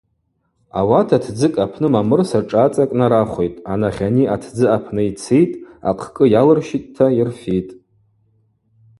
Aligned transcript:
Ауат 0.79 1.09
атдзыкӏ 1.15 1.57
апны 1.65 1.87
мамырса 1.93 2.39
шӏацӏакӏ 2.49 2.95
нарахвитӏ, 2.99 3.63
анахьани 3.71 4.25
атдзы 4.33 4.65
апны 4.77 5.01
йцитӏ, 5.09 5.59
ахъкӏы 5.89 6.25
йалырщитӏта 6.33 7.05
йырфитӏ. 7.17 7.71